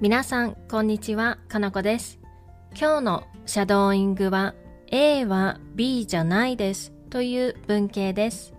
[0.00, 2.18] 皆さん、こんにちは、かなこです。
[2.78, 4.54] 今日のシャドーイングは
[4.90, 8.54] A は B じゃないですという文型です。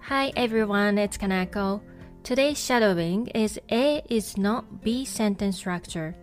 [0.00, 1.80] Hi everyone, it's Kanako.
[2.24, 6.14] Today's shadowing is A is not B sentence structure.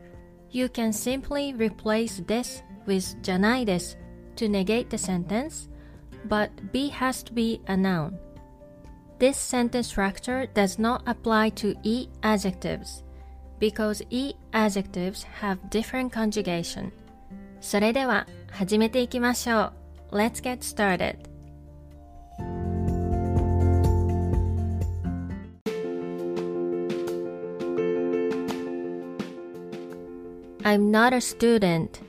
[0.51, 3.97] You can simply replace this with じゃないです
[4.35, 5.69] to negate the sentence,
[6.27, 8.17] but B has to be a noun.
[9.17, 13.02] This sentence structure does not apply to E adjectives
[13.64, 16.92] Because E adjectives have different conjugation.
[17.62, 19.72] それでは始めていきましょ
[20.10, 20.16] う。
[20.16, 21.16] Let's get started.
[30.62, 32.02] I'm not a student.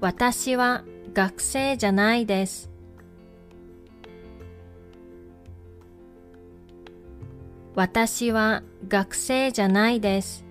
[0.00, 2.73] 私は学生じゃないです。
[7.74, 10.44] 私は学生じゃないです。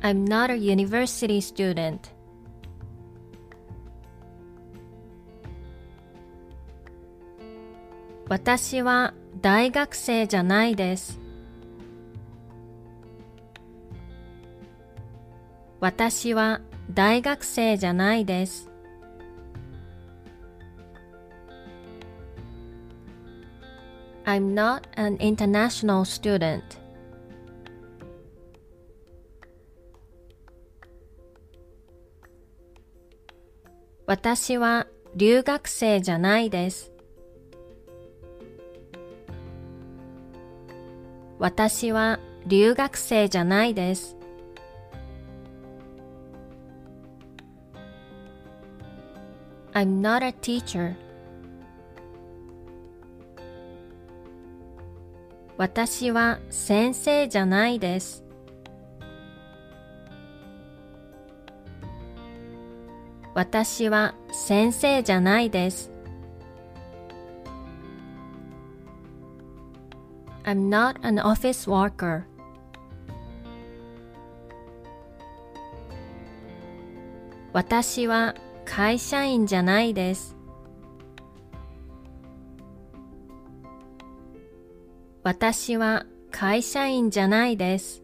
[0.00, 1.98] I'm not a university student.
[8.28, 11.20] 私は大学生じゃないです。
[15.78, 18.75] 私は大学生じゃないです。
[24.28, 26.62] I'm not an international student.
[34.06, 36.90] 私は留学生じゃないです。
[41.38, 44.16] 私は留学生じゃないです。
[49.72, 51.05] I'm not a teacher.
[55.58, 58.22] 私は先生じゃないです。
[63.34, 65.90] 私は先生じゃないです。
[70.44, 72.24] I'm not an office worker.
[77.54, 78.34] 私は
[78.66, 80.35] 会社員じゃないです。
[85.26, 88.00] 私は会社員じゃないです。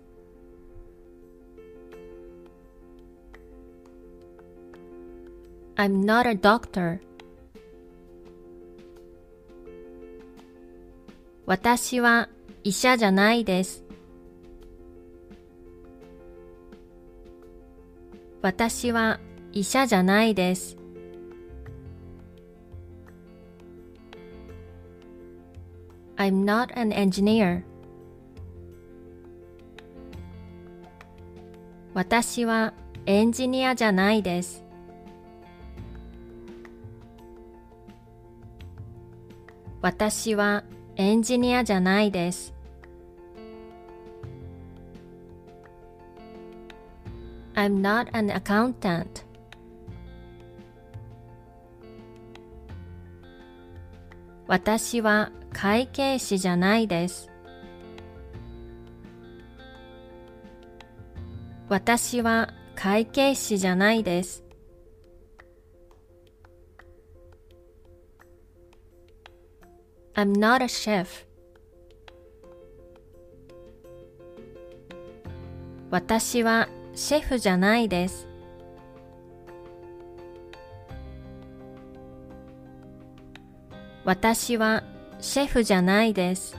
[5.77, 6.99] I'm not a doctor.
[11.47, 12.29] 私は
[12.65, 13.85] 医者じゃないです。
[18.41, 19.21] 私は
[19.53, 20.82] 医者じゃないです。
[26.17, 27.65] I'm not an engineer.
[31.95, 32.73] 私は
[33.07, 34.65] エンジニアじゃないです。
[39.83, 40.63] 私は
[40.97, 42.55] エンジニアじゃないです。
[47.55, 49.25] I'm not an accountant.
[54.53, 57.31] 私は会計士じゃないです。
[61.71, 64.45] 私は会計士じゃないです。
[70.13, 71.07] I'm not a chef.
[75.91, 78.29] 私はシェフじゃないです。
[84.05, 84.83] 私は
[85.21, 86.57] シェフじゃないです。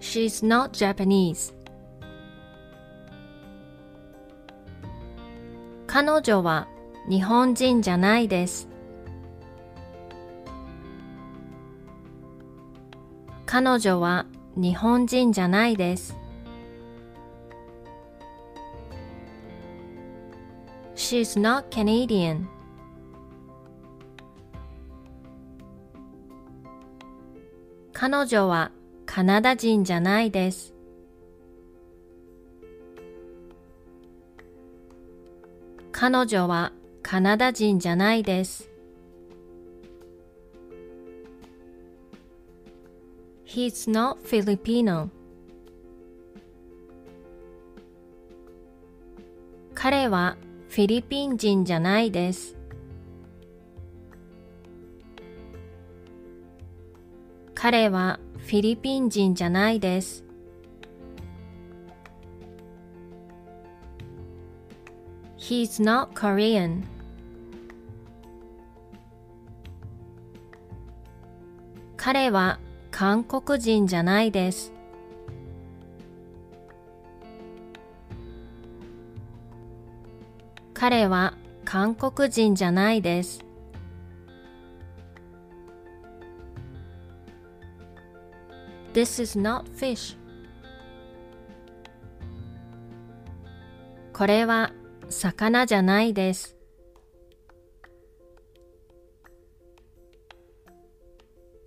[0.00, 1.54] She's not Japanese.
[5.86, 6.68] 彼女は
[7.08, 8.68] 日本人じゃないです。
[13.46, 14.26] 彼女は
[14.56, 16.16] 日本人じゃないです。
[21.08, 22.48] She's not Canadian.
[27.92, 28.72] 彼女は
[29.06, 30.74] カナダ人じゃないです。
[35.92, 36.72] 彼女は
[37.04, 38.68] カナダ人じゃないです。
[43.44, 45.10] He's not Filipino.
[49.72, 50.36] 彼は
[50.76, 52.54] フィリピン人じゃないです。
[57.54, 60.22] 彼はフィリピン人じゃないです。
[65.38, 66.82] He's not Korean.
[71.96, 72.58] 彼は
[72.90, 74.75] 韓国人じゃないです。
[80.88, 81.34] 彼は
[81.64, 83.44] 韓国人じゃないです。
[88.94, 90.16] This is not fish.
[94.12, 94.70] これは
[95.08, 96.56] 魚じゃないです。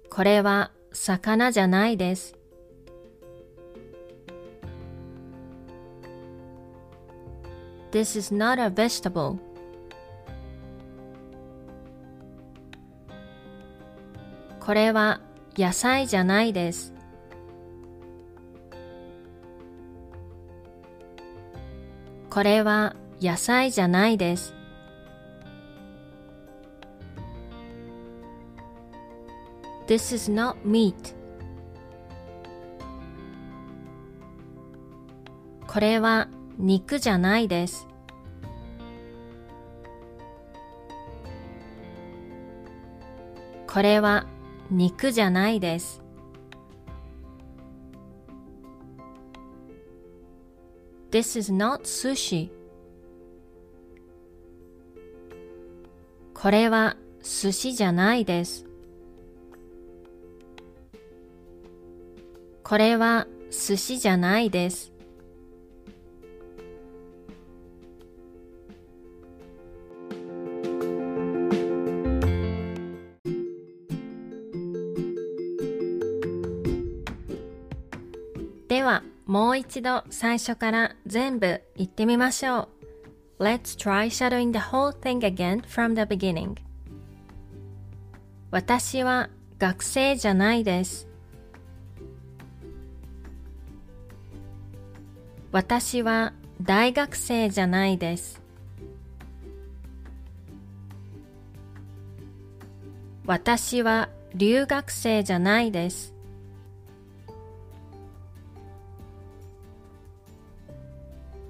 [0.09, 2.38] これは魚じゃないです。
[7.91, 9.37] This is not a vegetable.
[14.59, 15.19] これは
[15.57, 16.93] 野菜じゃないです。
[22.29, 24.53] これは野菜じゃないです。
[29.87, 30.93] This is not meat.
[35.65, 36.27] これは
[36.59, 37.87] 肉じゃないです。
[43.65, 44.25] これは
[44.69, 46.01] 肉じゃないです。
[51.11, 52.49] This is not sushi.
[56.33, 58.65] これは寿司じゃないです。
[62.63, 64.88] これは寿司じゃないです。
[78.69, 82.69] では、もう一度最初から全部言ってみましょ
[83.39, 83.43] う。
[83.43, 86.55] Let's try shadowing the whole thing again from the beginning.
[88.51, 91.07] 私は学生じゃないです。
[95.51, 98.39] 私は大学生じゃないです。
[103.25, 106.18] 私は留学生じゃないです。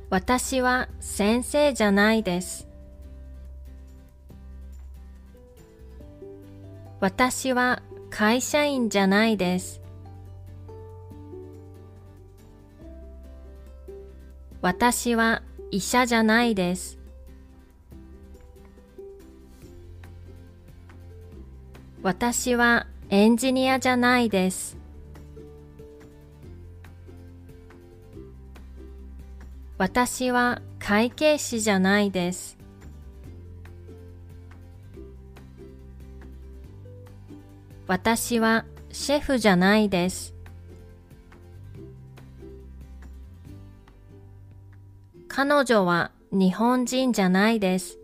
[0.09, 2.67] 私は先生じゃないです。
[6.99, 9.81] 私は会社員じゃないです。
[14.61, 16.97] 私は医者じゃないです。
[22.01, 24.78] 私はエンジニアじゃないです。
[29.79, 32.57] 私は会計士じゃないです。
[37.87, 40.35] 私はシェフじゃないです。
[45.29, 47.97] 彼女は日本人じゃないです。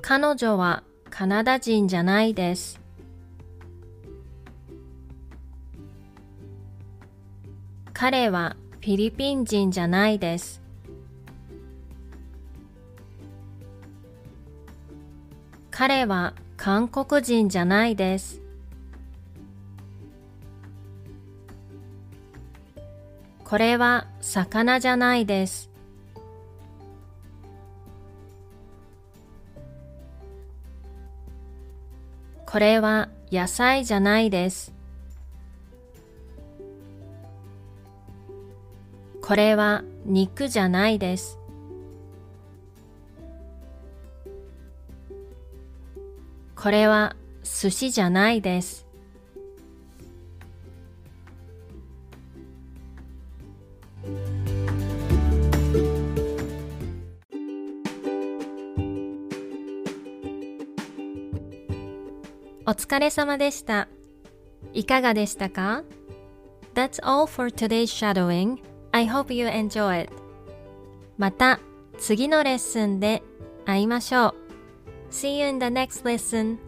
[0.00, 2.80] 彼女はカナダ人じゃないです。
[8.00, 10.62] 彼はフィリピン人じゃないです。
[15.72, 18.40] 彼は韓国人じゃないです。
[23.42, 25.68] これは魚じゃないです。
[32.46, 34.77] これは野菜じゃないです。
[39.28, 41.38] これは肉じゃないです。
[46.56, 48.86] これは寿司じゃないです。
[62.66, 63.88] お疲れ様でした。
[64.72, 65.84] いかがでしたか
[66.72, 68.67] ?That's all for today's shadowing.
[68.92, 70.12] I hope you enjoy it.
[71.16, 71.60] また
[71.98, 73.22] 次のレッスンで
[73.66, 74.34] 会いましょう。
[75.10, 76.58] See you in the next lesson.